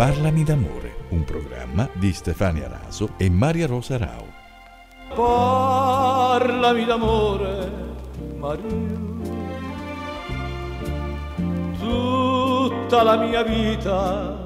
[0.00, 4.24] Parlami d'amore, un programma di Stefania Raso e Maria Rosa Rao.
[5.14, 7.70] Parlami d'amore,
[8.38, 8.98] Maria.
[11.78, 14.39] Tutta la mia vita.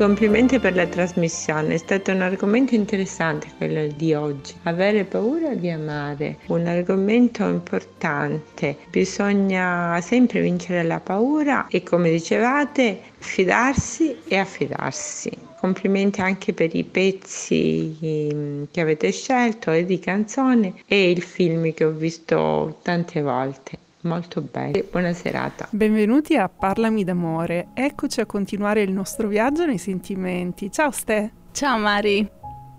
[0.00, 4.54] Complimenti per la trasmissione, è stato un argomento interessante quello di oggi.
[4.62, 8.78] Avere paura di amare, un argomento importante.
[8.88, 15.32] Bisogna sempre vincere la paura e come dicevate, fidarsi e affidarsi.
[15.58, 21.74] Complimenti anche per i pezzi ehm, che avete scelto e di canzone e il film
[21.74, 23.89] che ho visto tante volte.
[24.02, 25.68] Molto bene, buona serata.
[25.70, 27.68] Benvenuti a Parlami d'amore.
[27.74, 30.72] Eccoci a continuare il nostro viaggio nei sentimenti.
[30.72, 31.32] Ciao Ste.
[31.52, 32.26] Ciao Mari.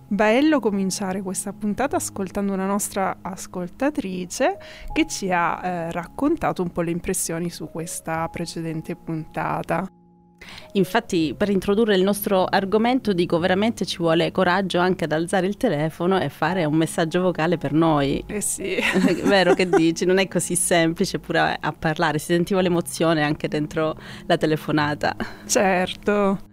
[0.08, 4.58] Bello cominciare questa puntata ascoltando una nostra ascoltatrice
[4.92, 9.88] che ci ha eh, raccontato un po' le impressioni su questa precedente puntata.
[10.74, 15.58] Infatti per introdurre il nostro argomento dico veramente ci vuole coraggio anche ad alzare il
[15.58, 18.24] telefono e fare un messaggio vocale per noi.
[18.26, 18.78] Eh sì.
[19.24, 23.96] Vero che dici, non è così semplice pure a parlare, si sentiva l'emozione anche dentro
[24.28, 25.16] la telefonata.
[25.46, 26.50] Certo.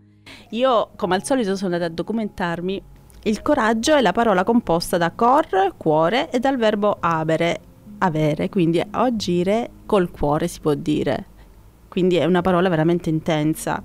[0.50, 2.82] Io come al solito sono andata a documentarmi.
[3.24, 7.60] Il coraggio è la parola composta da cor, cuore e dal verbo avere,
[7.98, 11.36] avere, quindi agire col cuore si può dire
[11.88, 13.82] quindi è una parola veramente intensa.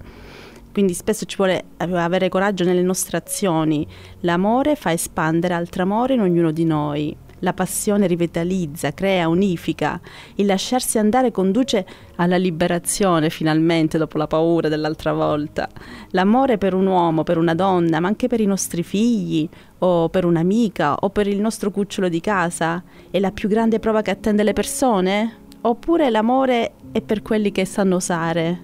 [0.71, 3.85] Quindi spesso ci vuole avere coraggio nelle nostre azioni.
[4.21, 7.15] L'amore fa espandere altro amore in ognuno di noi.
[7.39, 9.99] La passione rivitalizza, crea, unifica.
[10.35, 15.69] Il lasciarsi andare conduce alla liberazione finalmente dopo la paura dell'altra volta.
[16.11, 19.47] L'amore per un uomo, per una donna, ma anche per i nostri figli,
[19.79, 24.01] o per un'amica, o per il nostro cucciolo di casa, è la più grande prova
[24.01, 25.41] che attende le persone?
[25.65, 28.59] Oppure l'amore è per quelli che sanno usare?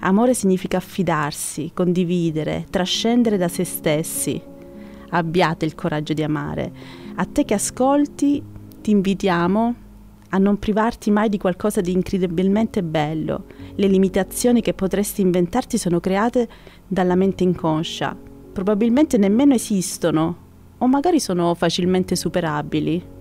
[0.00, 4.40] Amore significa affidarsi, condividere, trascendere da se stessi.
[5.10, 6.72] Abbiate il coraggio di amare.
[7.14, 8.42] A te che ascolti,
[8.80, 9.74] ti invitiamo
[10.30, 13.44] a non privarti mai di qualcosa di incredibilmente bello.
[13.76, 16.48] Le limitazioni che potresti inventarti sono create
[16.88, 18.16] dalla mente inconscia.
[18.52, 20.36] Probabilmente nemmeno esistono
[20.78, 23.16] o magari sono facilmente superabili.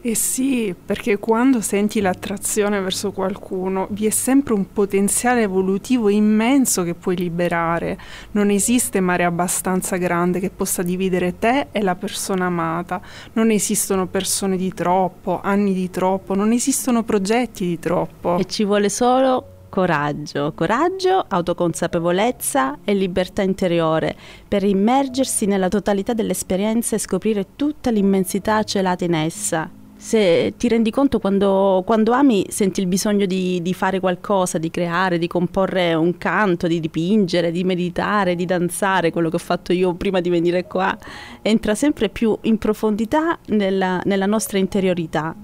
[0.00, 6.84] Eh sì, perché quando senti l'attrazione verso qualcuno vi è sempre un potenziale evolutivo immenso
[6.84, 7.98] che puoi liberare.
[8.30, 13.00] Non esiste mare abbastanza grande che possa dividere te e la persona amata.
[13.32, 18.38] Non esistono persone di troppo, anni di troppo, non esistono progetti di troppo.
[18.38, 24.16] E ci vuole solo coraggio, coraggio, autoconsapevolezza e libertà interiore
[24.46, 29.70] per immergersi nella totalità dell'esperienza e scoprire tutta l'immensità celata in essa
[30.00, 34.70] se ti rendi conto quando, quando ami senti il bisogno di, di, fare qualcosa, di
[34.70, 39.72] creare, di comporre un canto, di dipingere, di meditare, di danzare, quello che ho fatto
[39.72, 40.96] io prima di venire qua,
[41.42, 45.34] entra sempre più in profondità nella, nella nostra interiorità.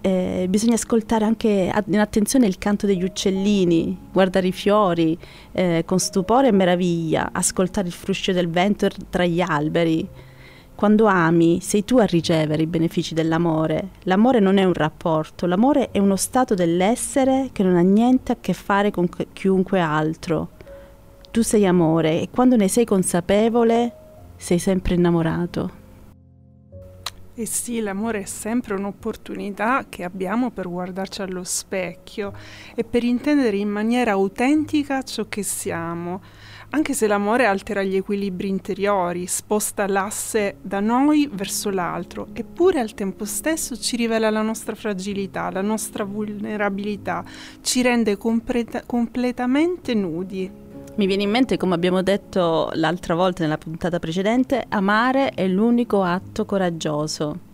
[0.00, 5.18] Eh, bisogna ascoltare anche in attenzione il canto degli uccellini, guardare i fiori
[5.50, 10.08] eh, con stupore e meraviglia, ascoltare il fruscio del vento tra gli alberi
[10.76, 13.88] quando ami, sei tu a ricevere i benefici dell'amore.
[14.02, 18.36] L'amore non è un rapporto, l'amore è uno stato dell'essere che non ha niente a
[18.38, 20.50] che fare con chiunque altro.
[21.30, 23.92] Tu sei amore e quando ne sei consapevole
[24.36, 25.84] sei sempre innamorato.
[27.34, 32.32] E sì, l'amore è sempre un'opportunità che abbiamo per guardarci allo specchio
[32.74, 36.20] e per intendere in maniera autentica ciò che siamo
[36.70, 42.94] anche se l'amore altera gli equilibri interiori, sposta l'asse da noi verso l'altro, eppure al
[42.94, 47.24] tempo stesso ci rivela la nostra fragilità, la nostra vulnerabilità,
[47.62, 50.50] ci rende completa- completamente nudi.
[50.96, 56.02] Mi viene in mente, come abbiamo detto l'altra volta nella puntata precedente, amare è l'unico
[56.02, 57.45] atto coraggioso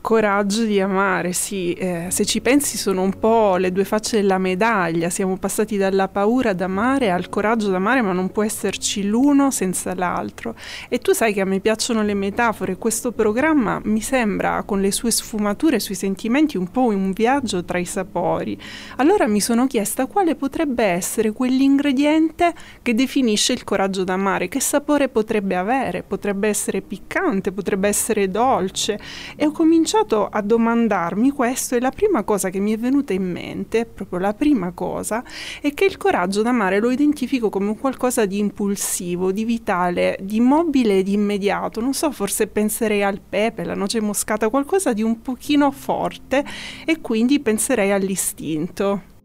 [0.00, 4.38] coraggio di amare, sì, eh, se ci pensi sono un po' le due facce della
[4.38, 9.94] medaglia, siamo passati dalla paura d'amare al coraggio d'amare, ma non può esserci l'uno senza
[9.94, 10.54] l'altro.
[10.88, 14.92] E tu sai che a me piacciono le metafore, questo programma mi sembra con le
[14.92, 18.58] sue sfumature sui sentimenti un po' un viaggio tra i sapori.
[18.96, 25.08] Allora mi sono chiesta quale potrebbe essere quell'ingrediente che definisce il coraggio d'amare, che sapore
[25.08, 28.98] potrebbe avere, potrebbe essere piccante, potrebbe essere dolce
[29.36, 33.14] e ho cominciato cominciato a domandarmi questo e la prima cosa che mi è venuta
[33.14, 35.24] in mente, proprio la prima cosa,
[35.62, 40.98] è che il coraggio d'amare lo identifico come qualcosa di impulsivo, di vitale, di mobile
[40.98, 41.80] e di immediato.
[41.80, 46.44] Non so, forse penserei al pepe, la noce moscata, qualcosa di un pochino forte
[46.84, 49.16] e quindi penserei all'istinto.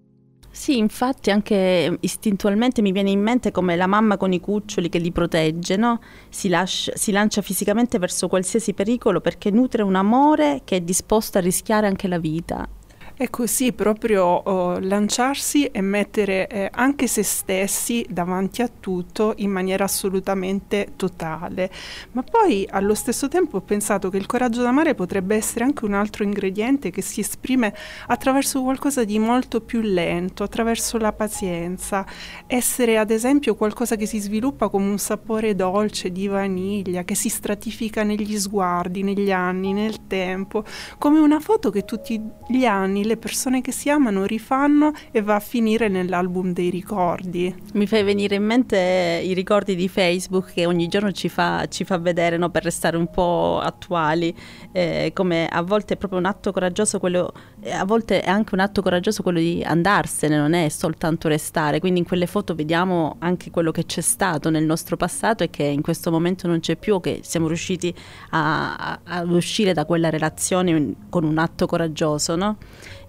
[0.56, 5.00] Sì, infatti anche istintualmente mi viene in mente come la mamma con i cuccioli che
[5.00, 6.00] li protegge, no?
[6.30, 11.40] si, lascia, si lancia fisicamente verso qualsiasi pericolo perché nutre un amore che è disposto
[11.40, 12.70] a rischiare anche la vita.
[13.16, 19.52] È così proprio oh, lanciarsi e mettere eh, anche se stessi davanti a tutto in
[19.52, 21.70] maniera assolutamente totale.
[22.14, 25.94] Ma poi allo stesso tempo ho pensato che il coraggio d'amare potrebbe essere anche un
[25.94, 27.76] altro ingrediente che si esprime
[28.08, 32.04] attraverso qualcosa di molto più lento, attraverso la pazienza.
[32.48, 37.30] Essere ad esempio qualcosa che si sviluppa come un sapore dolce di vaniglia, che si
[37.30, 40.66] stratifica negli sguardi, negli anni, nel tempo,
[40.98, 45.36] come una foto che tutti gli anni le persone che si amano rifanno e va
[45.36, 47.54] a finire nell'album dei ricordi.
[47.74, 51.84] Mi fai venire in mente i ricordi di Facebook che ogni giorno ci fa, ci
[51.84, 54.36] fa vedere no, per restare un po' attuali,
[54.72, 57.32] eh, come a volte è proprio un atto coraggioso quello,
[57.72, 62.00] a volte è anche un atto coraggioso quello di andarsene, non è soltanto restare, quindi
[62.00, 65.82] in quelle foto vediamo anche quello che c'è stato nel nostro passato e che in
[65.82, 67.94] questo momento non c'è più, che siamo riusciti
[68.32, 72.58] a, a, ad uscire da quella relazione con un atto coraggioso, no?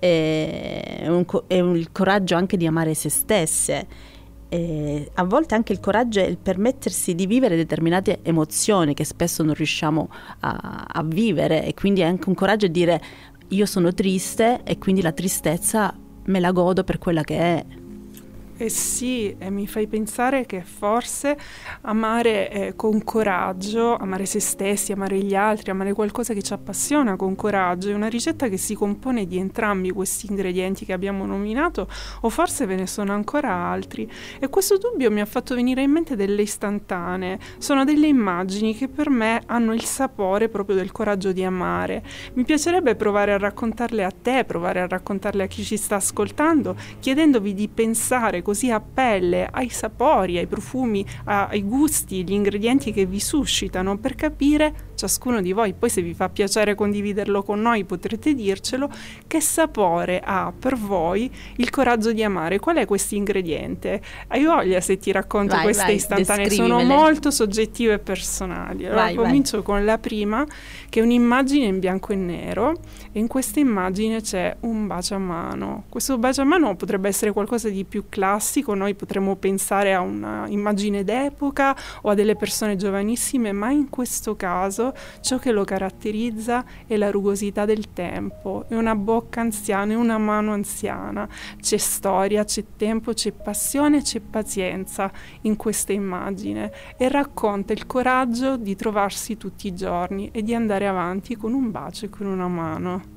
[0.04, 3.86] è, un, è un, il coraggio anche di amare se stesse.
[4.50, 9.42] E a volte anche il coraggio è il permettersi di vivere determinate emozioni che spesso
[9.42, 10.08] non riusciamo
[10.40, 13.00] a, a vivere e quindi è anche un coraggio di dire
[13.48, 15.94] io sono triste e quindi la tristezza
[16.26, 17.66] me la godo per quella che è.
[18.56, 21.36] Eh sì, e mi fai pensare che forse
[21.80, 27.16] amare eh, con coraggio, amare se stessi, amare gli altri, amare qualcosa che ci appassiona
[27.16, 31.88] con coraggio, è una ricetta che si compone di entrambi questi ingredienti che abbiamo nominato,
[32.20, 34.08] o forse ve ne sono ancora altri.
[34.38, 37.40] E questo dubbio mi ha fatto venire in mente delle istantanee.
[37.58, 42.04] Sono delle immagini che per me hanno il sapore proprio del coraggio di amare.
[42.34, 46.76] Mi piacerebbe provare a raccontarle a te, provare a raccontarle a chi ci sta ascoltando,
[47.00, 53.06] chiedendovi di pensare così a pelle ai sapori, ai profumi, ai gusti, gli ingredienti che
[53.06, 57.84] vi suscitano per capire ciascuno di voi, poi se vi fa piacere condividerlo con noi
[57.84, 58.88] potrete dircelo,
[59.26, 64.00] che sapore ha per voi il coraggio di amare, qual è questo ingrediente?
[64.28, 68.86] Hai voglia se ti racconto vai, queste vai, istantanee, sono molto soggettive e personali.
[68.86, 70.46] Allora vai, comincio con la prima,
[70.88, 72.74] che è un'immagine in bianco e nero,
[73.10, 75.84] e in questa immagine c'è un bacio a mano.
[75.88, 78.33] Questo bacio a mano potrebbe essere qualcosa di più classico,
[78.74, 84.94] noi potremmo pensare a un'immagine d'epoca o a delle persone giovanissime, ma in questo caso
[85.20, 90.18] ciò che lo caratterizza è la rugosità del tempo, è una bocca anziana, è una
[90.18, 91.28] mano anziana.
[91.60, 95.10] C'è storia, c'è tempo, c'è passione, c'è pazienza
[95.42, 100.86] in questa immagine e racconta il coraggio di trovarsi tutti i giorni e di andare
[100.86, 103.13] avanti con un bacio e con una mano.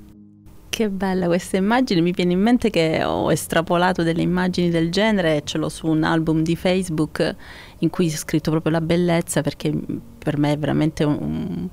[0.78, 5.42] Che bella questa immagine, mi viene in mente che ho estrapolato delle immagini del genere
[5.44, 7.36] ce l'ho su un album di Facebook
[7.80, 9.74] in cui ho scritto proprio la bellezza perché
[10.20, 11.68] per me è veramente un, un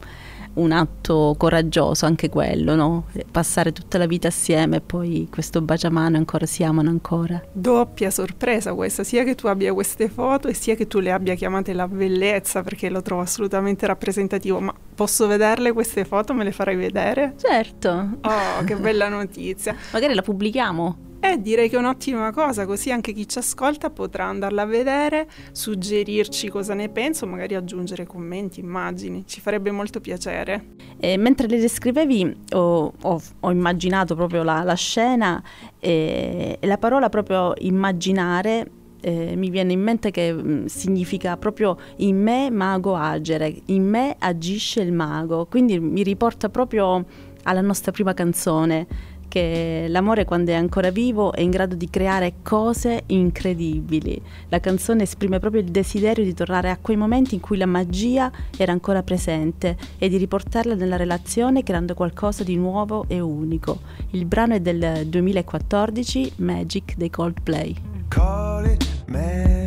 [0.72, 3.06] atto coraggioso anche quello, no?
[3.30, 7.42] Passare tutta la vita assieme e poi questo baciamano ancora si amano ancora.
[7.52, 11.34] Doppia sorpresa questa, sia che tu abbia queste foto e sia che tu le abbia
[11.34, 16.34] chiamate la bellezza perché lo trovo assolutamente rappresentativo, ma posso vederle queste foto?
[16.34, 17.34] Me le farai vedere?
[17.36, 18.18] Certo.
[18.20, 19.74] Oh, che bella notizia.
[19.92, 20.96] Magari la pubblichiamo.
[21.26, 25.26] Eh, direi che è un'ottima cosa, così anche chi ci ascolta potrà andarla a vedere,
[25.52, 30.72] suggerirci cosa ne pensa o magari aggiungere commenti, immagini, ci farebbe molto piacere.
[30.98, 35.42] E mentre le descrivevi ho, ho, ho immaginato proprio la, la scena
[35.78, 41.38] e, e la parola proprio immaginare eh, mi viene in mente che mh, mm, significa
[41.38, 47.02] proprio in me mago agere, in me agisce il mago, quindi mi riporta proprio
[47.44, 48.86] alla nostra prima canzone
[49.34, 54.22] che l'amore quando è ancora vivo è in grado di creare cose incredibili.
[54.48, 58.30] La canzone esprime proprio il desiderio di tornare a quei momenti in cui la magia
[58.56, 63.80] era ancora presente e di riportarla nella relazione creando qualcosa di nuovo e unico.
[64.10, 67.74] Il brano è del 2014, Magic dei Coldplay.
[68.06, 69.63] Call it magic.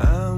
[0.00, 0.29] I'm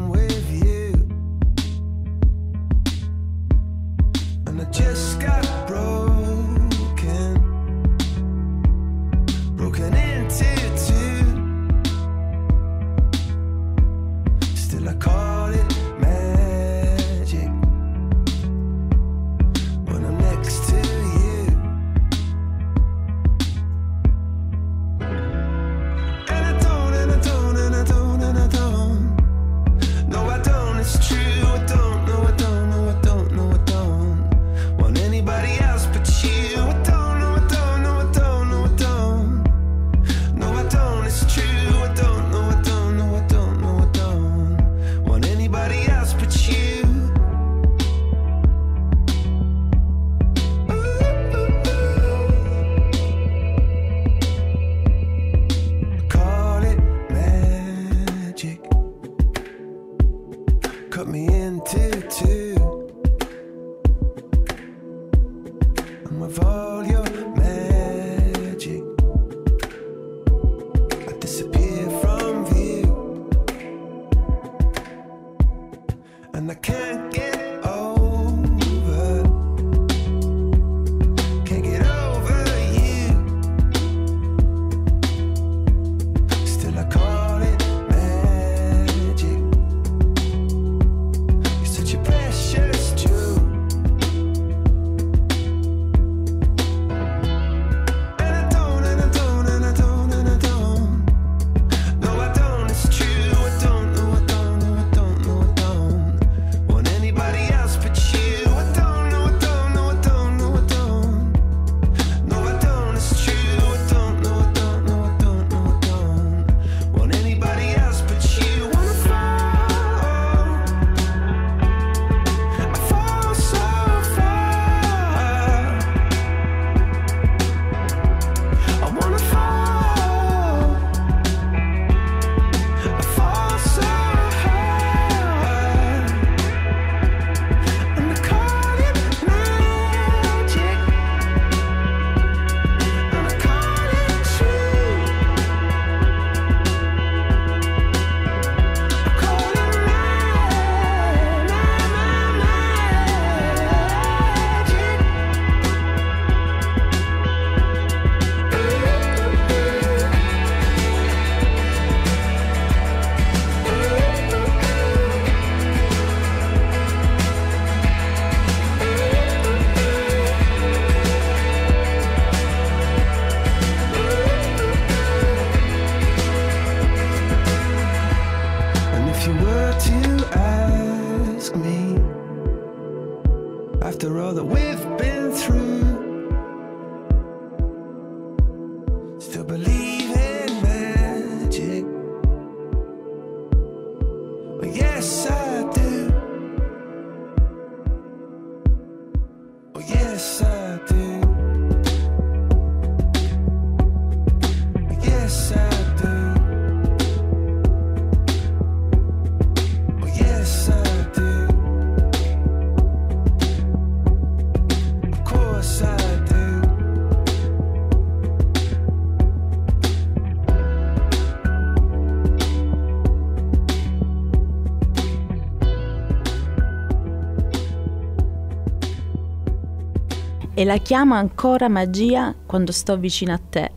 [230.63, 233.73] E la chiamo ancora magia quando sto vicino a te.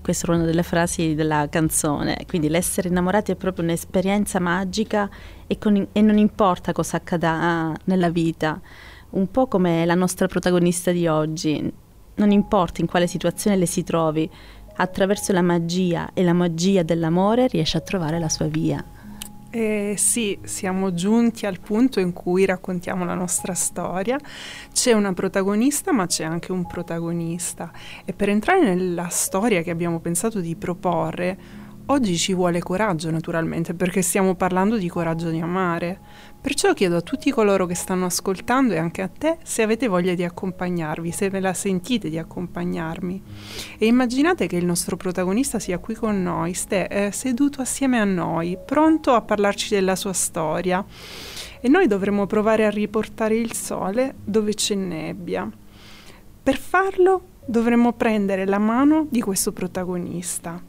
[0.00, 2.16] Questa era una delle frasi della canzone.
[2.28, 5.10] Quindi l'essere innamorati è proprio un'esperienza magica
[5.48, 8.60] e, con- e non importa cosa accada nella vita.
[9.10, 11.72] Un po' come la nostra protagonista di oggi.
[12.14, 14.30] Non importa in quale situazione le si trovi,
[14.76, 18.80] attraverso la magia e la magia dell'amore riesce a trovare la sua via.
[19.50, 24.18] Eh, sì, siamo giunti al punto in cui raccontiamo la nostra storia.
[24.72, 27.72] C'è una protagonista, ma c'è anche un protagonista.
[28.04, 31.38] E per entrare nella storia che abbiamo pensato di proporre,
[31.86, 35.98] oggi ci vuole coraggio, naturalmente, perché stiamo parlando di coraggio di amare.
[36.40, 40.14] Perciò chiedo a tutti coloro che stanno ascoltando e anche a te se avete voglia
[40.14, 43.22] di accompagnarvi, se ve la sentite di accompagnarmi.
[43.76, 48.04] E immaginate che il nostro protagonista sia qui con noi, ste, eh, seduto assieme a
[48.04, 50.84] noi, pronto a parlarci della sua storia.
[51.60, 55.50] E noi dovremo provare a riportare il sole dove c'è nebbia.
[56.42, 60.62] Per farlo dovremo prendere la mano di questo protagonista.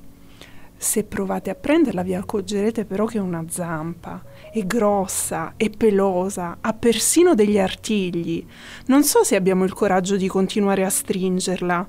[0.81, 6.59] Se provate a prenderla vi accorgerete però che è una zampa, è grossa, è pelosa,
[6.62, 8.45] ha persino degli artigli.
[8.86, 11.86] Non so se abbiamo il coraggio di continuare a stringerla.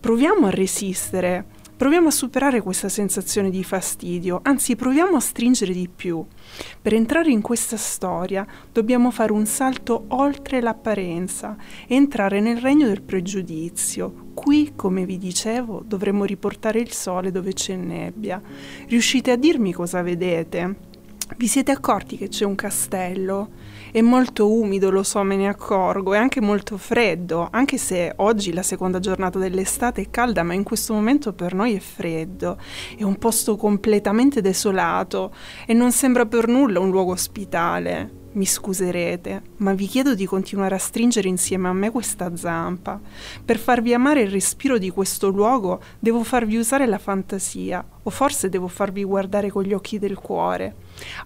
[0.00, 1.44] Proviamo a resistere,
[1.82, 6.24] proviamo a superare questa sensazione di fastidio, anzi proviamo a stringere di più.
[6.80, 11.56] Per entrare in questa storia dobbiamo fare un salto oltre l'apparenza
[11.88, 14.28] entrare nel regno del pregiudizio.
[14.32, 18.40] Qui, come vi dicevo, dovremo riportare il sole dove c'è nebbia.
[18.86, 20.76] Riuscite a dirmi cosa vedete?
[21.36, 23.48] Vi siete accorti che c'è un castello?
[23.94, 28.50] È molto umido, lo so, me ne accorgo, è anche molto freddo, anche se oggi
[28.54, 32.56] la seconda giornata dell'estate è calda, ma in questo momento per noi è freddo.
[32.96, 35.34] È un posto completamente desolato
[35.66, 38.20] e non sembra per nulla un luogo ospitale.
[38.32, 42.98] Mi scuserete, ma vi chiedo di continuare a stringere insieme a me questa zampa.
[43.44, 48.48] Per farvi amare il respiro di questo luogo devo farvi usare la fantasia, o forse
[48.48, 50.76] devo farvi guardare con gli occhi del cuore.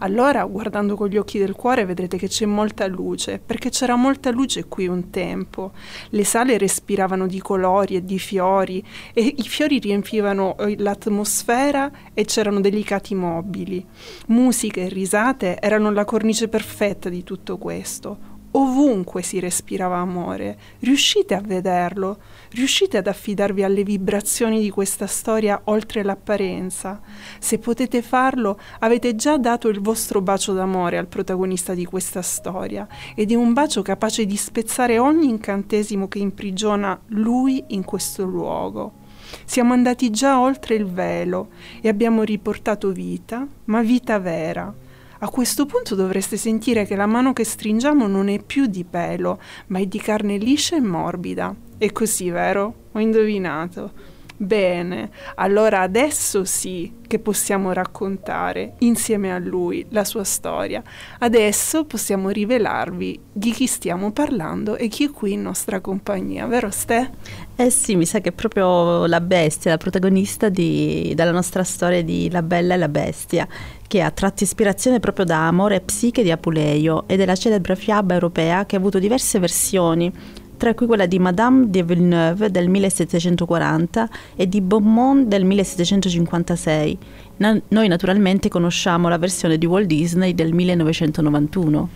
[0.00, 4.30] Allora, guardando con gli occhi del cuore, vedrete che c'è molta luce, perché c'era molta
[4.30, 5.72] luce qui un tempo.
[6.10, 12.24] Le sale respiravano di colori e di fiori, e i fiori riempivano eh, l'atmosfera e
[12.24, 13.84] c'erano delicati mobili.
[14.28, 18.34] Musiche e risate erano la cornice perfetta di tutto questo.
[18.58, 20.56] Ovunque si respirava amore.
[20.78, 22.16] Riuscite a vederlo?
[22.52, 27.02] Riuscite ad affidarvi alle vibrazioni di questa storia oltre l'apparenza?
[27.38, 32.88] Se potete farlo, avete già dato il vostro bacio d'amore al protagonista di questa storia
[33.14, 39.04] ed è un bacio capace di spezzare ogni incantesimo che imprigiona lui in questo luogo.
[39.44, 41.48] Siamo andati già oltre il velo
[41.82, 44.84] e abbiamo riportato vita, ma vita vera.
[45.20, 49.40] A questo punto dovreste sentire che la mano che stringiamo non è più di pelo,
[49.68, 51.54] ma è di carne liscia e morbida.
[51.78, 52.74] È così, vero?
[52.92, 54.14] Ho indovinato.
[54.38, 60.82] Bene, allora adesso sì che possiamo raccontare insieme a lui la sua storia.
[61.20, 66.70] Adesso possiamo rivelarvi di chi stiamo parlando e chi è qui in nostra compagnia, vero
[66.70, 67.10] Ste?
[67.56, 72.04] Eh sì, mi sa che è proprio la bestia, la protagonista di, della nostra storia
[72.04, 73.48] di La Bella e la Bestia,
[73.86, 78.14] che ha tratto ispirazione proprio da Amore e Psiche di Apuleio e della celebre fiaba
[78.14, 80.12] europea che ha avuto diverse versioni,
[80.56, 86.98] tra cui quella di Madame de Villeneuve del 1740 e di Beaumont del 1756.
[87.38, 91.88] Na- noi naturalmente conosciamo la versione di Walt Disney del 1991.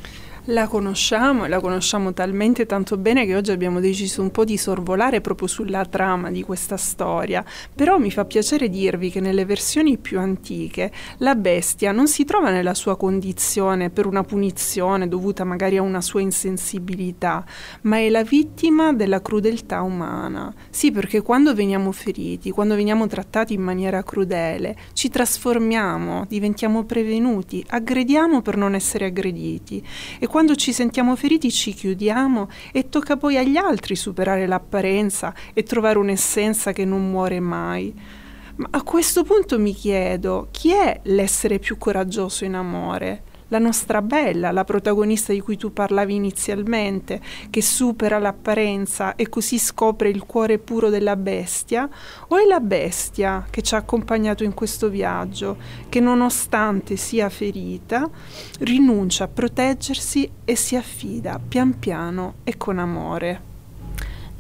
[0.45, 4.57] La conosciamo e la conosciamo talmente tanto bene che oggi abbiamo deciso un po' di
[4.57, 9.99] sorvolare proprio sulla trama di questa storia, però mi fa piacere dirvi che nelle versioni
[9.99, 15.77] più antiche la bestia non si trova nella sua condizione per una punizione dovuta magari
[15.77, 17.45] a una sua insensibilità,
[17.83, 20.55] ma è la vittima della crudeltà umana.
[20.71, 27.63] Sì, perché quando veniamo feriti, quando veniamo trattati in maniera crudele, ci trasformiamo, diventiamo prevenuti,
[27.69, 29.87] aggrediamo per non essere aggrediti
[30.19, 35.65] e quando ci sentiamo feriti ci chiudiamo e tocca poi agli altri superare l'apparenza e
[35.65, 37.93] trovare un'essenza che non muore mai.
[38.55, 43.25] Ma a questo punto mi chiedo, chi è l'essere più coraggioso in amore?
[43.53, 49.59] La nostra bella, la protagonista di cui tu parlavi inizialmente, che supera l'apparenza e così
[49.59, 51.89] scopre il cuore puro della bestia?
[52.29, 55.57] O è la bestia che ci ha accompagnato in questo viaggio,
[55.89, 58.09] che nonostante sia ferita,
[58.61, 63.50] rinuncia a proteggersi e si affida pian piano e con amore?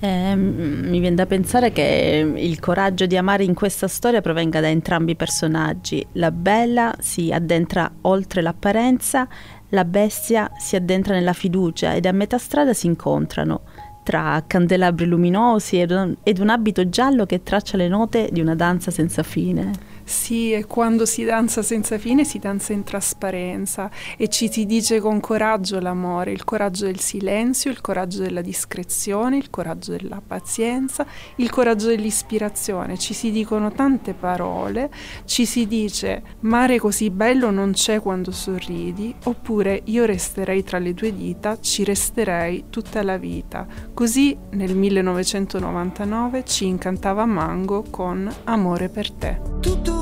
[0.02, 4.68] Eh, mi viene da pensare che il coraggio di amare in questa storia provenga da
[4.68, 6.04] entrambi i personaggi.
[6.12, 9.28] La bella si addentra oltre l'apparenza,
[9.68, 13.60] la bestia si addentra nella fiducia ed a metà strada si incontrano
[14.02, 18.54] tra candelabri luminosi ed un, ed un abito giallo che traccia le note di una
[18.54, 19.89] danza senza fine.
[20.10, 24.98] Sì, e quando si danza senza fine si danza in trasparenza e ci si dice
[24.98, 31.06] con coraggio l'amore, il coraggio del silenzio, il coraggio della discrezione, il coraggio della pazienza,
[31.36, 32.98] il coraggio dell'ispirazione.
[32.98, 34.90] Ci si dicono tante parole,
[35.26, 40.92] ci si dice mare così bello non c'è quando sorridi, oppure io resterei tra le
[40.92, 43.64] tue dita, ci resterei tutta la vita.
[43.94, 49.40] Così nel 1999 ci incantava Mango con Amore per te.
[49.60, 49.99] Tutto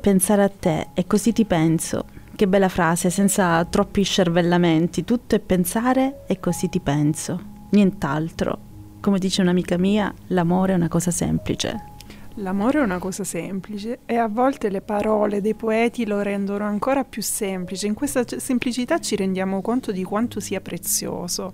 [0.00, 2.06] pensare a te e così ti penso.
[2.34, 5.04] Che bella frase, senza troppi scervellamenti.
[5.04, 7.38] Tutto è pensare e così ti penso.
[7.70, 8.58] Nient'altro.
[9.00, 11.88] Come dice un'amica mia, l'amore è una cosa semplice.
[12.36, 17.04] L'amore è una cosa semplice e a volte le parole dei poeti lo rendono ancora
[17.04, 17.86] più semplice.
[17.86, 21.52] In questa semplicità ci rendiamo conto di quanto sia prezioso.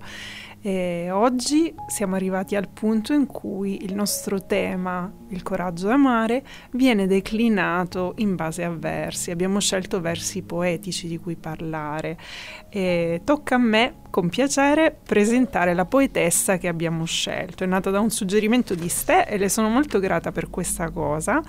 [0.61, 7.07] E oggi siamo arrivati al punto in cui il nostro tema, il coraggio d'amare, viene
[7.07, 9.31] declinato in base a versi.
[9.31, 12.17] Abbiamo scelto versi poetici di cui parlare.
[12.69, 17.63] E tocca a me con piacere presentare la poetessa che abbiamo scelto.
[17.63, 21.41] È nata da un suggerimento di Ste e le sono molto grata per questa cosa.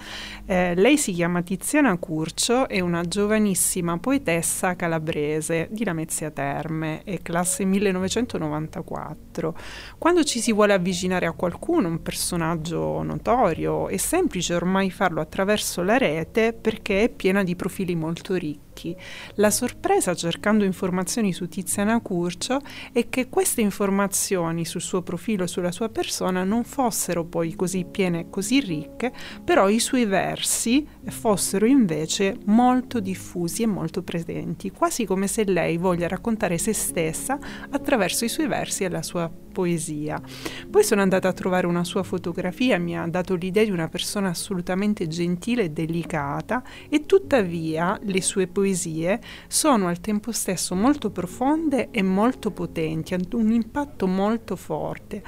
[0.44, 7.22] Eh, lei si chiama Tiziana Curcio, è una giovanissima poetessa calabrese di Lamezia Terme, è
[7.22, 9.56] classe 1994.
[9.96, 15.82] Quando ci si vuole avvicinare a qualcuno, un personaggio notorio, è semplice ormai farlo attraverso
[15.82, 18.96] la rete perché è piena di profili molto ricchi occhi.
[19.34, 22.60] La sorpresa cercando informazioni su Tiziana Curcio
[22.92, 27.84] è che queste informazioni sul suo profilo e sulla sua persona non fossero poi così
[27.84, 29.12] piene e così ricche,
[29.44, 35.76] però i suoi versi fossero invece molto diffusi e molto presenti, quasi come se lei
[35.76, 37.38] voglia raccontare se stessa
[37.70, 40.20] attraverso i suoi versi e la sua poesia.
[40.70, 44.28] Poi sono andata a trovare una sua fotografia, mi ha dato l'idea di una persona
[44.28, 48.67] assolutamente gentile e delicata e tuttavia le sue poesie
[49.46, 55.22] sono al tempo stesso molto profonde e molto potenti, hanno un impatto molto forte.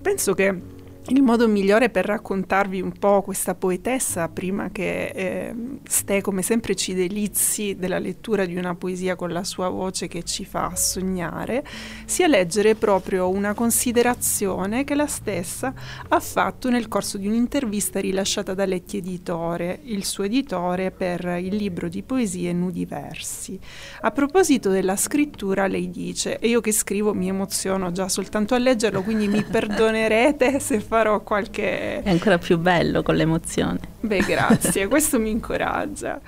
[0.00, 6.20] Penso che il modo migliore per raccontarvi un po' questa poetessa, prima che eh, Ste
[6.20, 10.44] come sempre ci delizi della lettura di una poesia con la sua voce che ci
[10.44, 11.64] fa sognare,
[12.06, 15.74] sia leggere proprio una considerazione che la stessa
[16.08, 21.56] ha fatto nel corso di un'intervista rilasciata da Letti Editore, il suo editore per il
[21.56, 23.58] libro di poesie Nudi Versi.
[24.02, 28.58] A proposito della scrittura, lei dice, e io che scrivo mi emoziono già soltanto a
[28.58, 32.02] leggerlo, quindi mi perdonerete se farò qualche...
[32.02, 33.80] È ancora più bello con l'emozione.
[34.00, 36.20] Beh, grazie, questo mi incoraggia.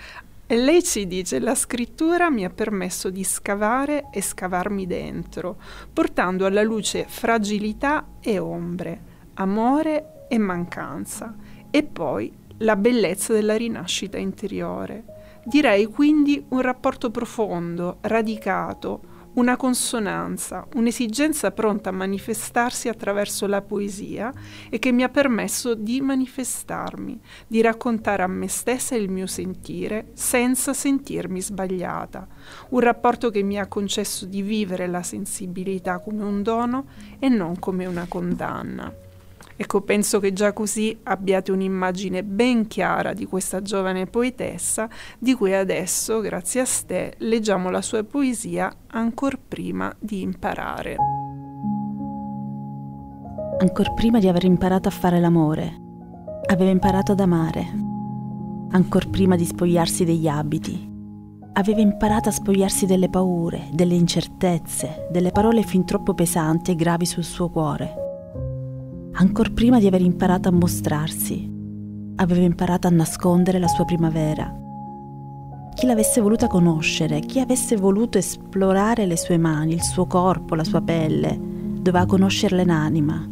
[0.47, 5.57] E lei ci dice, la scrittura mi ha permesso di scavare e scavarmi dentro,
[5.93, 9.01] portando alla luce fragilità e ombre,
[9.35, 11.35] amore e mancanza,
[11.71, 15.05] e poi la bellezza della rinascita interiore.
[15.45, 24.33] Direi quindi un rapporto profondo, radicato, una consonanza, un'esigenza pronta a manifestarsi attraverso la poesia
[24.69, 30.11] e che mi ha permesso di manifestarmi, di raccontare a me stessa il mio sentire
[30.15, 32.27] senza sentirmi sbagliata,
[32.71, 36.87] un rapporto che mi ha concesso di vivere la sensibilità come un dono
[37.19, 39.04] e non come una condanna.
[39.57, 45.55] Ecco, penso che già così abbiate un'immagine ben chiara di questa giovane poetessa, di cui
[45.55, 50.97] adesso, grazie a ste, leggiamo la sua poesia ancor prima di imparare.
[53.61, 55.81] Ancor prima di aver imparato a fare l'amore,
[56.47, 57.93] aveva imparato ad amare.
[58.71, 60.91] Ancor prima di spogliarsi degli abiti,
[61.53, 67.07] aveva imparato a spogliarsi delle paure, delle incertezze, delle parole fin troppo pesanti e gravi
[67.07, 68.03] sul suo cuore
[69.17, 71.49] ancor prima di aver imparato a mostrarsi,
[72.17, 74.53] aveva imparato a nascondere la sua primavera.
[75.75, 80.65] Chi l'avesse voluta conoscere, chi avesse voluto esplorare le sue mani, il suo corpo, la
[80.65, 81.39] sua pelle,
[81.81, 83.29] doveva conoscerle l'anima,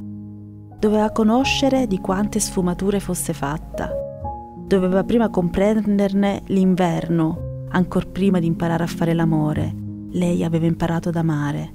[0.79, 3.90] doveva conoscere di quante sfumature fosse fatta,
[4.64, 9.75] doveva prima comprenderne l'inverno, ancor prima di imparare a fare l'amore.
[10.11, 11.75] Lei aveva imparato ad amare,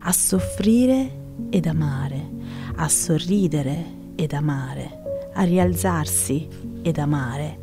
[0.00, 2.36] a soffrire ed amare
[2.80, 6.48] a sorridere ed amare, a rialzarsi
[6.82, 7.58] ed amare,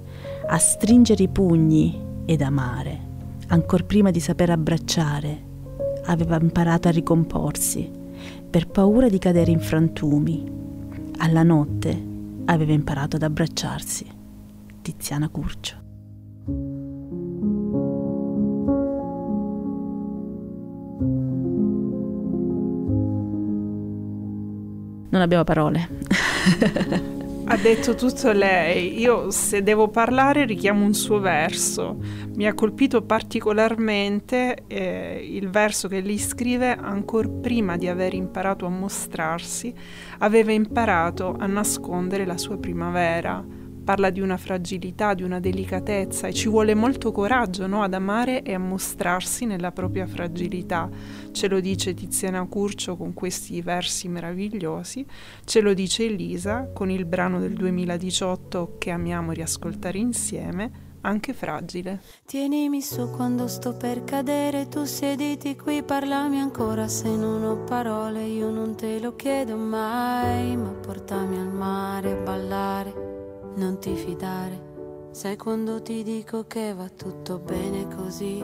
[0.47, 3.13] a stringere i pugni ed amare.
[3.47, 5.43] Ancor prima di saper abbracciare,
[6.05, 7.89] aveva imparato a ricomporsi,
[8.49, 10.51] per paura di cadere in frantumi.
[11.17, 11.97] Alla notte
[12.45, 14.05] aveva imparato ad abbracciarsi.
[14.81, 15.84] Tiziana Curcio.
[25.15, 25.89] Non abbiamo parole.
[27.47, 28.99] Ha detto tutto lei.
[28.99, 31.95] Io se devo parlare richiamo un suo verso.
[32.33, 38.65] Mi ha colpito particolarmente eh, il verso che lei scrive ancora prima di aver imparato
[38.65, 39.71] a mostrarsi,
[40.17, 43.45] aveva imparato a nascondere la sua primavera
[43.85, 47.83] parla di una fragilità, di una delicatezza e ci vuole molto coraggio no?
[47.83, 50.89] ad amare e a mostrarsi nella propria fragilità.
[51.31, 55.05] Ce lo dice Tiziana Curcio con questi versi meravigliosi,
[55.45, 62.01] ce lo dice Elisa con il brano del 2018 che amiamo riascoltare insieme anche fragile.
[62.25, 68.23] Tienimi su quando sto per cadere, tu siediti qui, parlami ancora se non ho parole,
[68.23, 73.14] io non te lo chiedo mai, ma portami al mare a ballare
[73.55, 74.73] non ti fidare.
[75.11, 78.43] Sai quando ti dico che va tutto bene così?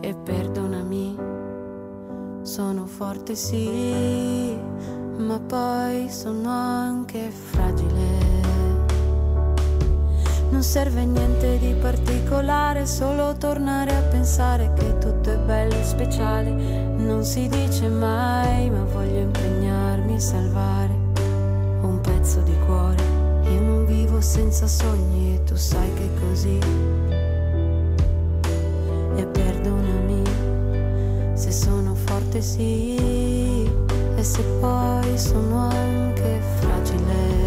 [0.00, 1.16] E perdonami,
[2.42, 4.56] sono forte sì,
[5.18, 8.38] ma poi sono anche fragile.
[10.50, 16.50] Non serve niente di particolare, solo tornare a pensare che tutto è bello e speciale.
[16.50, 20.99] Non si dice mai, ma voglio impegnarmi a salvare
[22.30, 23.02] pezzo di cuore.
[23.50, 26.58] Io non vivo senza sogni e tu sai che è così.
[29.16, 30.22] E perdonami
[31.34, 32.96] se sono forte sì,
[34.14, 37.39] e se poi sono anche fragile.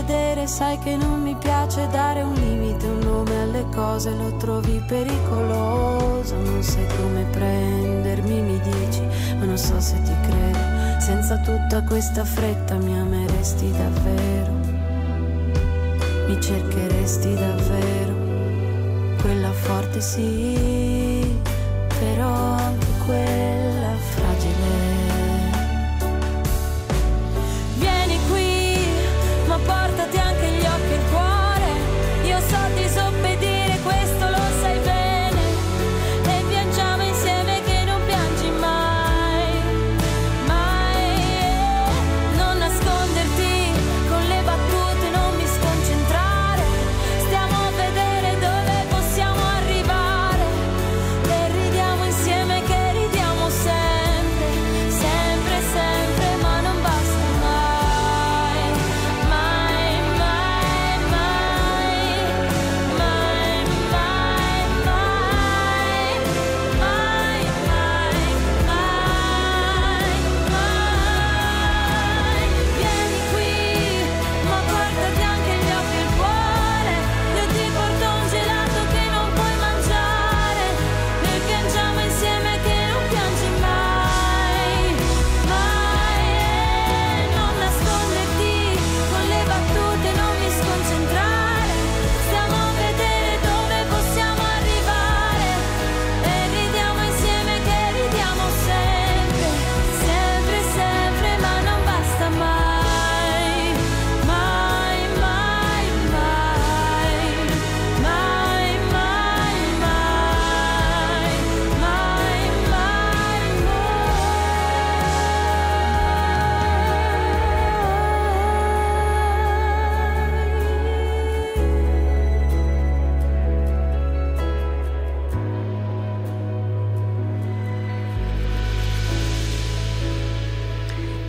[0.00, 4.80] Vedere, sai che non mi piace dare un limite, un nome alle cose, lo trovi
[4.86, 9.02] pericoloso, non sai come prendermi, mi dici,
[9.38, 14.52] ma non so se ti credo, senza tutta questa fretta mi ameresti davvero,
[16.28, 18.14] mi cercheresti davvero,
[19.20, 21.40] quella forte sì,
[21.98, 23.37] però anche quella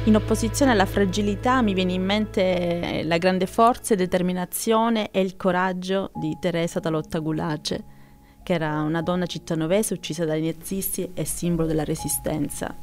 [0.10, 5.36] In opposizione alla fragilità mi viene in mente la grande forza e determinazione e il
[5.38, 7.84] coraggio di Teresa Talotta Gulace,
[8.42, 12.76] che era una donna cittanovese uccisa dai nazisti e simbolo della resistenza.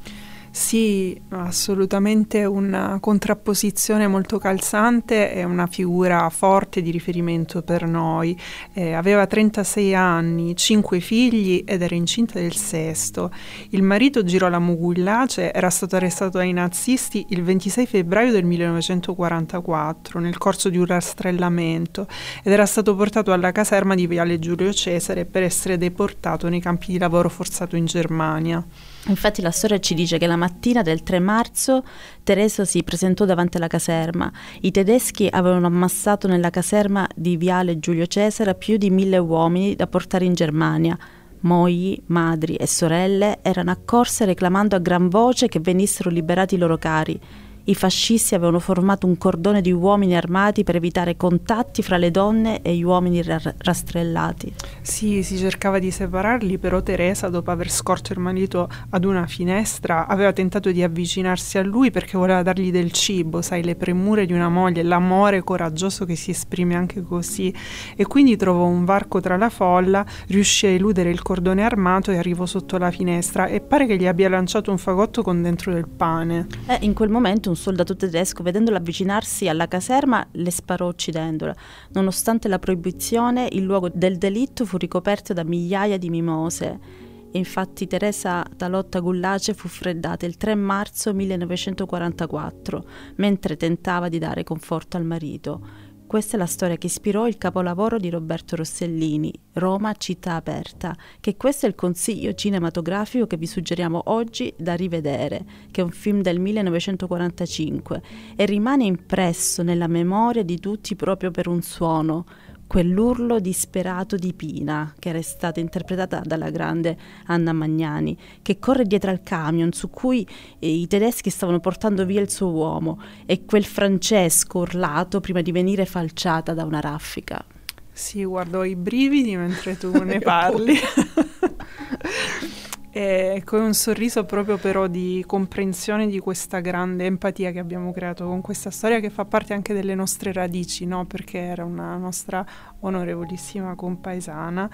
[0.57, 8.35] Sì, assolutamente una contrapposizione molto calzante e una figura forte di riferimento per noi.
[8.73, 13.31] Eh, aveva 36 anni, 5 figli ed era incinta del sesto.
[13.71, 20.39] Il marito Girolamo Gugliace era stato arrestato dai nazisti il 26 febbraio del 1944 nel
[20.39, 22.09] corso di un rastrellamento
[22.43, 26.93] ed era stato portato alla caserma di Viale Giulio Cesare per essere deportato nei campi
[26.93, 28.67] di lavoro forzato in Germania.
[29.09, 31.85] Infatti la storia ci dice che la mattina del 3 marzo
[32.25, 34.33] Teresa si presentò davanti alla caserma.
[34.63, 39.87] I tedeschi avevano ammassato nella caserma di Viale Giulio Cesare più di mille uomini da
[39.87, 40.99] portare in Germania.
[41.41, 46.77] Mogli, madri e sorelle erano accorse reclamando a gran voce che venissero liberati i loro
[46.77, 47.21] cari.
[47.69, 52.63] I fascisti avevano formato un cordone di uomini armati per evitare contatti fra le donne
[52.63, 54.55] e gli uomini ra- rastrellati.
[54.83, 60.07] Sì, si cercava di separarli, però Teresa, dopo aver scorto il marito ad una finestra,
[60.07, 64.33] aveva tentato di avvicinarsi a lui perché voleva dargli del cibo, sai, le premure di
[64.33, 67.53] una moglie, l'amore coraggioso che si esprime anche così.
[67.97, 72.17] E quindi trovò un varco tra la folla, riuscì a eludere il cordone armato e
[72.17, 75.89] arrivò sotto la finestra e pare che gli abbia lanciato un fagotto con dentro del
[75.89, 76.47] pane.
[76.69, 81.55] E in quel momento un soldato tedesco, vedendolo avvicinarsi alla caserma, le sparò uccidendola.
[81.93, 87.05] Nonostante la proibizione, il luogo del delitto fu ricoperto da migliaia di mimose.
[87.33, 92.85] Infatti Teresa Talotta Gullace fu freddata il 3 marzo 1944,
[93.17, 95.86] mentre tentava di dare conforto al marito.
[96.07, 101.37] Questa è la storia che ispirò il capolavoro di Roberto Rossellini, Roma città aperta, che
[101.37, 106.23] questo è il consiglio cinematografico che vi suggeriamo oggi da rivedere, che è un film
[106.23, 108.03] del 1945
[108.37, 112.25] e rimane impresso nella memoria di tutti proprio per un suono,
[112.67, 119.11] quell'urlo disperato di Pina, che era stata interpretata dalla grande Anna Magnani, che corre dietro
[119.11, 120.27] al camion su cui
[120.59, 125.53] eh, i tedeschi stavano portando via il suo uomo, e quel Francesco urlato prima di
[125.53, 127.45] venire falciata da una raffica.
[127.93, 130.75] Sì, guardo i brividi mentre tu ne parli.
[132.97, 138.25] E con un sorriso proprio però di comprensione di questa grande empatia che abbiamo creato
[138.25, 141.05] con questa storia che fa parte anche delle nostre radici, no?
[141.05, 142.43] perché era una nostra
[142.81, 144.71] onorevolissima compaesana.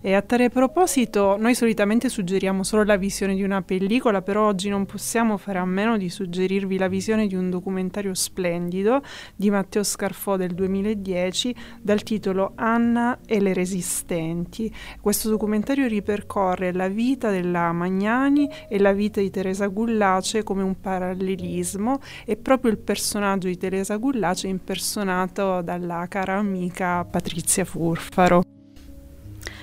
[0.00, 4.70] E a tale proposito noi solitamente suggeriamo solo la visione di una pellicola, però oggi
[4.70, 9.02] non possiamo fare a meno di suggerirvi la visione di un documentario splendido
[9.34, 14.74] di Matteo Scarfò del 2010 dal titolo Anna e le resistenti.
[14.98, 20.80] Questo documentario ripercorre la vita della Magnani e la vita di Teresa Gullace come un
[20.80, 28.42] parallelismo e proprio il personaggio di Teresa Gullace impersonato dalla cara amica Patrizia Furfaro.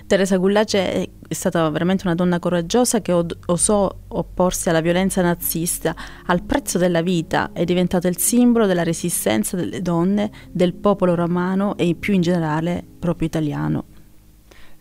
[0.05, 5.95] Teresa Gullace è stata veramente una donna coraggiosa che od- osò opporsi alla violenza nazista
[6.25, 11.77] al prezzo della vita, è diventata il simbolo della resistenza delle donne, del popolo romano
[11.77, 13.85] e più in generale proprio italiano.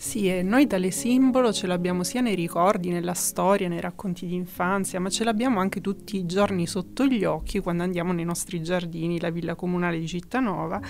[0.03, 4.35] Sì, e noi tale simbolo ce l'abbiamo sia nei ricordi, nella storia, nei racconti di
[4.35, 8.61] infanzia, ma ce l'abbiamo anche tutti i giorni sotto gli occhi quando andiamo nei nostri
[8.63, 10.81] giardini, la villa comunale di Cittanova,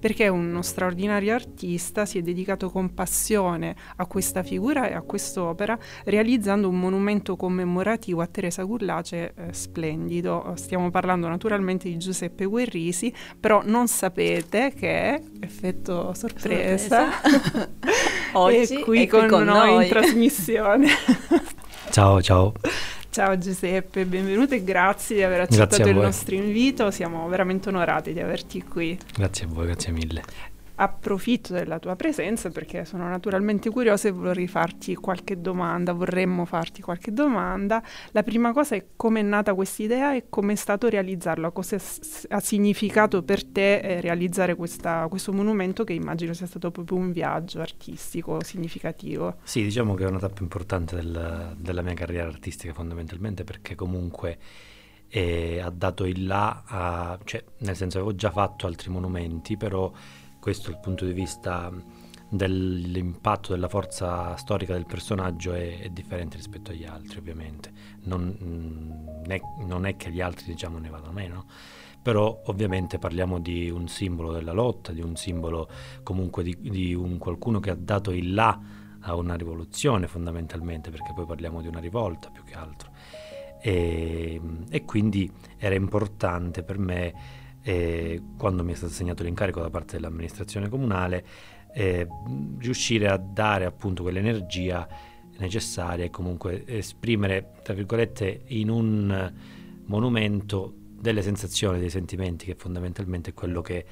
[0.00, 5.78] perché uno straordinario artista si è dedicato con passione a questa figura e a quest'opera,
[6.04, 10.54] realizzando un monumento commemorativo a Teresa Gullace eh, splendido.
[10.56, 17.90] Stiamo parlando naturalmente di Giuseppe Guerrisi, però non sapete che, effetto sorpresa, Sorpresa.
[18.34, 19.84] Oggi è qui è con, con noi, noi.
[19.84, 20.88] in trasmissione.
[21.90, 22.54] Ciao, ciao.
[23.10, 28.20] Ciao Giuseppe, benvenuto e grazie di aver accettato il nostro invito, siamo veramente onorati di
[28.20, 28.98] averti qui.
[29.14, 30.22] Grazie a voi, grazie mille.
[30.82, 36.82] Approfitto della tua presenza perché sono naturalmente curiosa e vorrei farti qualche domanda, vorremmo farti
[36.82, 37.80] qualche domanda.
[38.10, 41.76] La prima cosa è come è nata questa idea e come è stato realizzarla, cosa
[42.30, 47.12] ha significato per te eh, realizzare questa- questo monumento che immagino sia stato proprio un
[47.12, 49.36] viaggio artistico significativo.
[49.44, 54.38] Sì, diciamo che è una tappa importante del- della mia carriera artistica fondamentalmente perché comunque
[55.14, 59.92] eh, ha dato il là, a- cioè nel senso avevo già fatto altri monumenti, però
[60.42, 61.70] questo dal punto di vista
[62.28, 67.72] dell'impatto, della forza storica del personaggio è, è differente rispetto agli altri ovviamente.
[68.06, 71.46] Non, mm, è, non è che gli altri diciamo ne vadano meno,
[72.02, 75.68] però ovviamente parliamo di un simbolo della lotta, di un simbolo
[76.02, 78.60] comunque di, di un qualcuno che ha dato il là
[78.98, 82.90] a una rivoluzione fondamentalmente, perché poi parliamo di una rivolta più che altro.
[83.60, 87.14] E, e quindi era importante per me,
[87.62, 91.24] eh, quando mi è stato assegnato l'incarico da parte dell'amministrazione comunale,
[91.74, 92.06] eh,
[92.58, 94.86] riuscire a dare appunto quell'energia
[95.38, 99.32] necessaria e comunque esprimere, tra virgolette, in un
[99.86, 103.84] monumento delle sensazioni, dei sentimenti, che fondamentalmente è quello che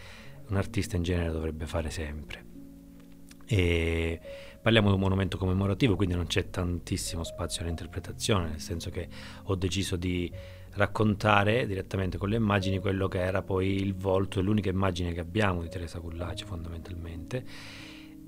[0.49, 2.45] un artista in genere dovrebbe fare sempre.
[3.47, 4.21] E
[4.62, 9.09] parliamo di un monumento commemorativo, quindi non c'è tantissimo spazio all'interpretazione, nel senso che
[9.45, 10.31] ho deciso di
[10.75, 15.21] raccontare direttamente con le immagini quello che era poi il volto, è l'unica immagine che
[15.21, 17.45] abbiamo di Teresa Gullace fondamentalmente,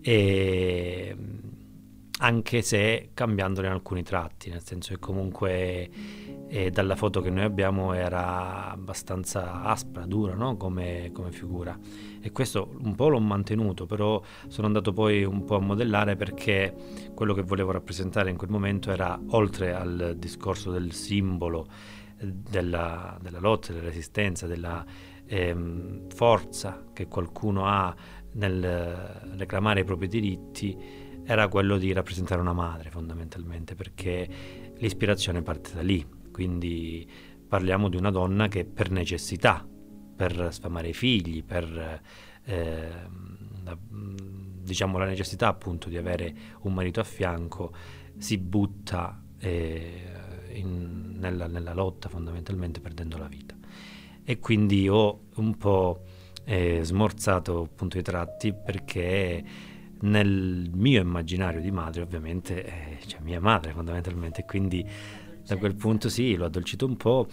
[0.00, 1.16] e
[2.18, 5.90] anche se cambiandole in alcuni tratti, nel senso che comunque
[6.48, 10.56] eh, dalla foto che noi abbiamo era abbastanza aspra, dura no?
[10.56, 11.76] come, come figura
[12.24, 16.72] e questo un po' l'ho mantenuto, però sono andato poi un po' a modellare perché
[17.14, 21.66] quello che volevo rappresentare in quel momento era oltre al discorso del simbolo
[22.22, 24.84] della, della lotta, della resistenza, della
[25.26, 27.94] ehm, forza che qualcuno ha
[28.34, 28.62] nel
[29.36, 30.76] reclamare i propri diritti
[31.24, 34.28] era quello di rappresentare una madre fondamentalmente, perché
[34.78, 37.08] l'ispirazione parte da lì, quindi
[37.46, 39.66] parliamo di una donna che per necessità,
[40.16, 42.00] per sfamare i figli, per
[42.44, 42.88] eh,
[43.62, 47.72] la, diciamo la necessità appunto di avere un marito a fianco,
[48.16, 50.21] si butta eh,
[50.54, 53.56] in, nella, nella lotta fondamentalmente perdendo la vita.
[54.24, 56.02] E quindi ho un po'
[56.44, 59.44] eh, smorzato appunto i tratti perché
[60.00, 64.84] nel mio immaginario di madre ovviamente eh, c'è mia madre fondamentalmente quindi
[65.46, 67.28] da quel punto sì l'ho addolcito un po'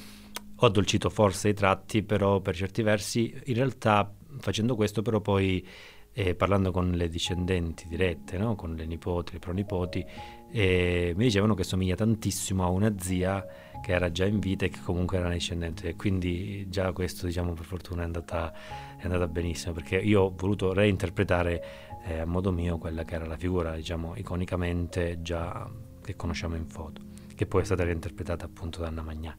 [0.56, 5.66] ho addolcito forse i tratti però per certi versi in realtà facendo questo però poi
[6.12, 8.56] eh, parlando con le discendenti dirette no?
[8.56, 10.06] con le nipoti, le pronipoti
[10.52, 13.46] eh, mi dicevano che somiglia tantissimo a una zia
[13.82, 17.54] che era già in vita e che comunque era discendente e quindi già questo diciamo
[17.54, 18.54] per fortuna è andata,
[18.98, 21.64] è andata benissimo perché io ho voluto reinterpretare
[22.06, 25.70] eh, a modo mio quella che era la figura diciamo iconicamente già
[26.02, 29.38] che conosciamo in foto che poi è stata reinterpretata appunto da Anna Magnani.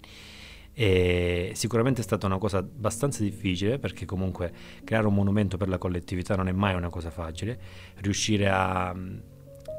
[0.73, 4.51] E sicuramente è stata una cosa abbastanza difficile perché comunque
[4.85, 7.61] creare un monumento per la collettività non è mai una cosa facile.
[7.97, 8.97] Riuscire a,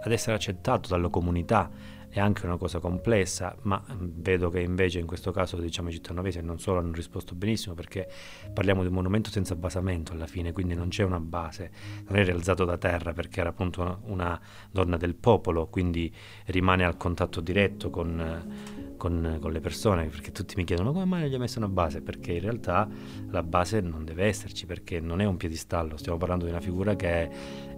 [0.03, 1.69] ad essere accettato dalla comunità
[2.11, 5.93] è anche una cosa complessa, ma mm, vedo che invece in questo caso diciamo, i
[5.93, 8.07] cittanovesi non solo hanno risposto benissimo perché
[8.53, 11.71] parliamo di un monumento senza basamento alla fine, quindi non c'è una base,
[12.07, 14.39] non è realizzato da terra perché era appunto una,
[14.69, 16.13] donna del popolo, quindi
[16.47, 18.89] rimane al contatto diretto con...
[19.01, 22.03] Con, con, le persone, perché tutti mi chiedono come mai gli hai messo una base,
[22.03, 22.87] perché in realtà
[23.31, 26.95] la base non deve esserci, perché non è un piedistallo, stiamo parlando di una figura
[26.95, 27.29] che è,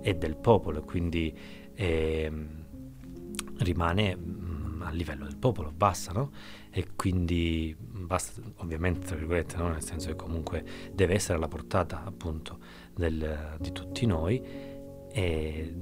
[0.02, 1.34] è del popolo, quindi
[1.74, 2.32] è,
[3.58, 6.32] rimane mh, mm, a livello del popolo, basta, no?
[6.70, 9.70] E quindi basta, ovviamente, tra virgolette, no?
[9.70, 12.60] nel senso che comunque deve essere alla portata appunto
[12.96, 14.42] del, di tutti noi
[15.12, 15.74] e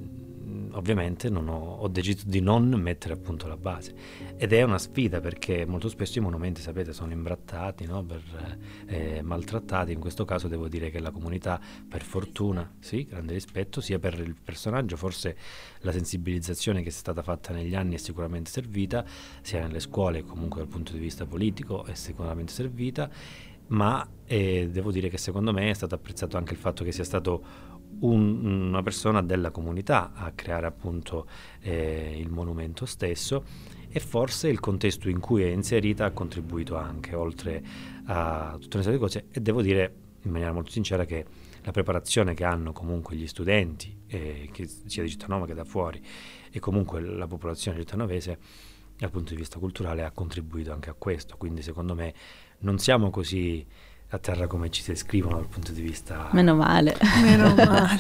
[0.72, 3.94] ovviamente ho, ho, deciso di non mettere appunto la base
[4.38, 8.04] ed è una sfida perché molto spesso i monumenti sapete sono imbrattati no?
[8.04, 8.22] per,
[8.88, 13.82] eh, maltrattati in questo caso devo dire che la comunità per fortuna sì grande rispetto
[13.82, 15.36] sia per il personaggio forse
[15.82, 19.06] la sensibilizzazione che è stata fatta negli anni è sicuramente servita
[19.42, 23.10] sia nelle scuole comunque dal punto di vista politico è sicuramente servita
[23.72, 27.04] ma eh, devo dire che secondo me è stato apprezzato anche il fatto che sia
[27.04, 27.71] stato
[28.02, 31.28] un, una persona della comunità a creare appunto
[31.62, 33.44] eh, il monumento stesso
[33.90, 37.62] e forse il contesto in cui è inserita ha contribuito anche, oltre
[38.06, 41.26] a tutta una serie di cose, e devo dire in maniera molto sincera che
[41.64, 46.02] la preparazione che hanno comunque gli studenti, eh, che sia di Cittanova che da fuori,
[46.50, 48.38] e comunque la popolazione cittanovese,
[48.98, 51.36] dal punto di vista culturale, ha contribuito anche a questo.
[51.38, 52.14] Quindi secondo me
[52.60, 53.66] non siamo così
[54.14, 56.28] a terra come ci si scrivono dal punto di vista...
[56.32, 56.98] Meno male.
[57.22, 58.00] Meno male.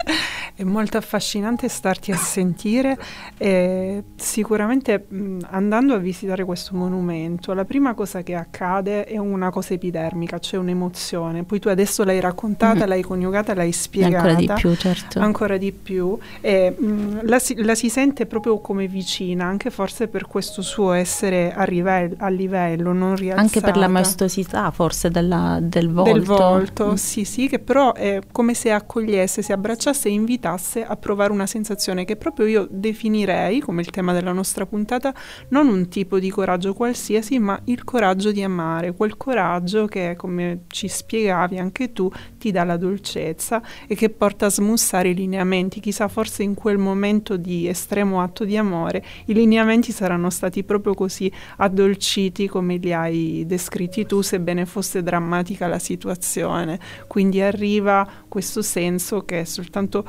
[0.54, 2.98] È molto affascinante starti a sentire
[3.36, 9.50] e sicuramente mh, andando a visitare questo monumento, la prima cosa che accade è una
[9.50, 11.44] cosa epidermica, cioè un'emozione.
[11.44, 12.88] Poi tu adesso l'hai raccontata, mm.
[12.88, 14.28] l'hai coniugata, l'hai spiegata.
[14.28, 15.18] Ancora di più, certo.
[15.20, 16.18] Ancora di più.
[16.40, 20.92] E, mh, la, si, la, si, sente proprio come vicina, anche forse per questo suo
[20.92, 23.40] essere a, rivel- a livello, non rialzata.
[23.40, 26.12] Anche per la maestosità forse della del volto.
[26.12, 26.94] Del volto, mm.
[26.94, 31.46] sì, sì, che però è come se accogliesse, si abbracciasse e invitasse a provare una
[31.46, 35.12] sensazione che proprio io definirei, come il tema della nostra puntata,
[35.48, 40.62] non un tipo di coraggio qualsiasi, ma il coraggio di amare, quel coraggio che, come
[40.68, 45.80] ci spiegavi anche tu, ti dà la dolcezza e che porta a smussare i lineamenti.
[45.80, 50.94] Chissà, forse in quel momento di estremo atto di amore, i lineamenti saranno stati proprio
[50.94, 58.06] così addolciti come li hai descritti tu, sebbene fosse drammatico drammatica la situazione, quindi arriva
[58.28, 60.04] questo senso che soltanto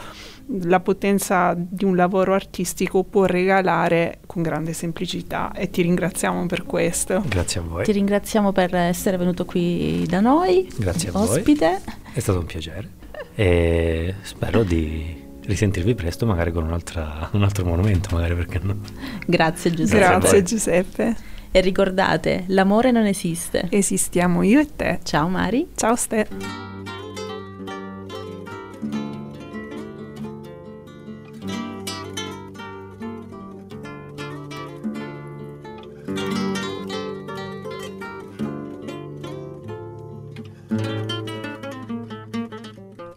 [0.63, 6.63] la potenza di un lavoro artistico può regalare con grande semplicità e ti ringraziamo per
[6.63, 7.24] questo.
[7.26, 7.86] Grazie a voi.
[7.86, 10.69] Ti ringraziamo per essere venuto qui da noi.
[10.76, 11.82] Grazie a ospite.
[11.86, 11.95] voi.
[12.13, 12.89] È stato un piacere
[13.36, 18.78] e spero di risentirvi presto magari con un altro monumento, magari perché no.
[19.26, 19.97] Grazie Giuseppe.
[19.97, 21.15] Grazie Giuseppe.
[21.56, 23.68] E ricordate, l'amore non esiste.
[23.70, 25.01] Esistiamo io e te.
[25.04, 25.68] Ciao Mari.
[25.76, 26.28] Ciao Ste.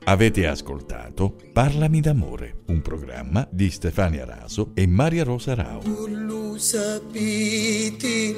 [0.08, 5.80] Avete ascoltato Parlami d'amore, un programma di Stefania Raso e Maria Rosa Rao.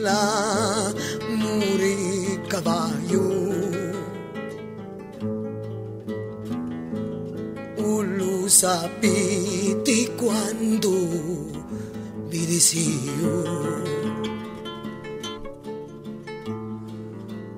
[0.01, 0.93] La
[1.35, 3.47] muri cavallo
[7.77, 10.91] Lo sapete quando
[12.29, 13.83] vi desio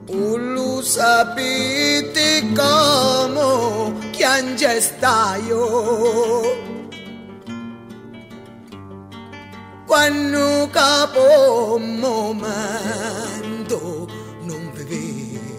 [0.06, 6.59] Lo sapete come piange staio
[10.80, 13.78] capo un momento
[14.48, 15.50] non vivevo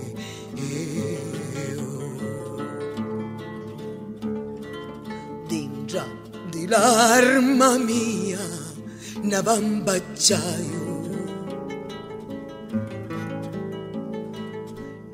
[5.48, 6.04] dentro
[6.50, 8.40] di l'arma mia
[9.22, 10.90] ne bambacciaio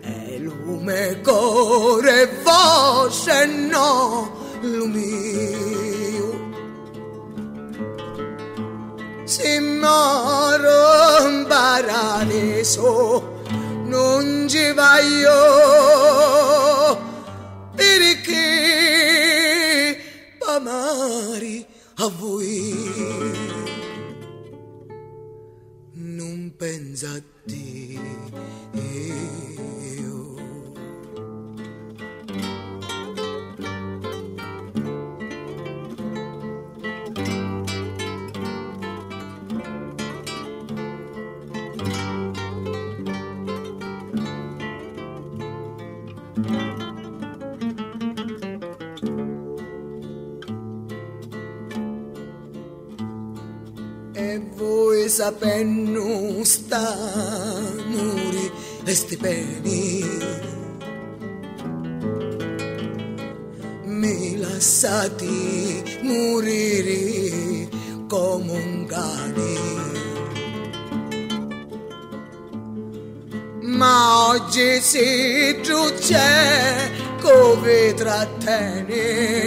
[0.03, 4.31] e lume core voce no
[4.61, 5.66] lumio
[11.97, 13.41] paradiso
[13.85, 15.35] non ci voglio.
[17.75, 18.37] Perché
[20.45, 22.75] amare a voi?
[25.93, 27.19] Non pensa
[55.27, 56.95] voi sapendo sta
[57.87, 58.51] muri
[58.85, 60.05] e sti peni
[63.85, 67.67] Mi lasciati morire
[68.07, 69.55] come un cane.
[73.61, 79.46] Ma oggi si c'è come trattiene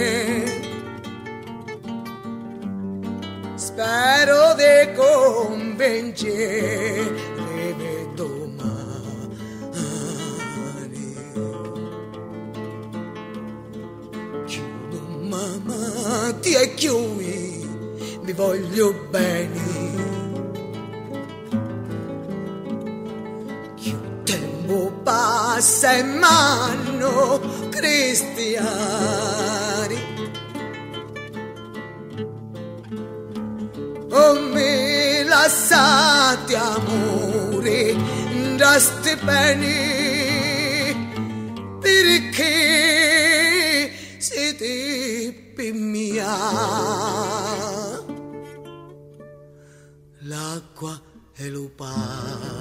[35.41, 37.95] lasciate amore
[38.57, 39.79] da sti peni
[41.79, 42.59] perché
[44.17, 46.37] siete mia?
[50.23, 51.01] L'acqua
[51.35, 52.60] e lo pane